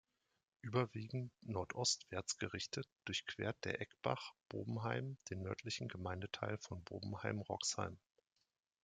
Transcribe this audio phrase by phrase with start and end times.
[0.63, 7.99] Überwiegend nordostwärts gerichtet durchquert der Eckbach Bobenheim, den nördlichen Gemeindeteil von Bobenheim-Roxheim.